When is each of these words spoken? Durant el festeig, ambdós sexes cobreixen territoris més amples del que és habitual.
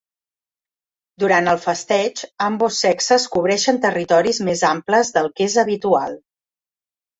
Durant 1.23 1.49
el 1.51 1.59
festeig, 1.65 2.23
ambdós 2.47 2.79
sexes 2.87 3.29
cobreixen 3.37 3.79
territoris 3.85 4.43
més 4.49 4.67
amples 4.73 5.15
del 5.21 5.33
que 5.37 5.49
és 5.51 5.61
habitual. 5.67 6.21